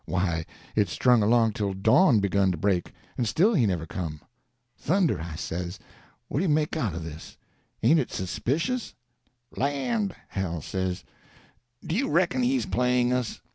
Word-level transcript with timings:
Why, 0.05 0.47
it 0.75 0.89
strung 0.89 1.21
along 1.21 1.53
till 1.53 1.75
dawn 1.75 2.19
begun 2.21 2.49
to 2.53 2.57
break, 2.57 2.91
and 3.19 3.27
still 3.27 3.53
he 3.53 3.67
never 3.67 3.85
come. 3.85 4.19
'Thunder,' 4.79 5.21
I 5.21 5.35
says, 5.35 5.77
'what 6.27 6.39
do 6.39 6.41
you 6.41 6.49
make 6.49 6.75
out 6.75 6.95
of 6.95 7.03
this?—ain't 7.03 7.99
it 7.99 8.11
suspicious?' 8.11 8.95
'Land!' 9.55 10.15
Hal 10.29 10.61
says, 10.63 11.03
'do 11.85 11.95
you 11.95 12.09
reckon 12.09 12.41
he's 12.41 12.65
playing 12.65 13.13
us? 13.13 13.41